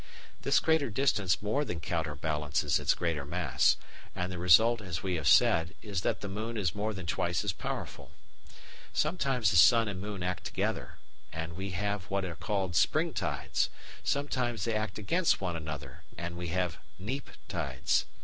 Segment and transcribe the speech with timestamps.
[0.41, 3.77] This greater distance more than counterbalances its greater mass,
[4.15, 7.43] and the result, as we have said, is that the moon is more than twice
[7.43, 8.09] as powerful.
[8.93, 10.97] Sometimes the sun and moon act together,
[11.31, 13.69] and we have what are called spring tides;
[14.03, 18.05] sometimes they act against one another, and we have neap tides.